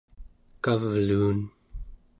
kavluun 0.63 1.39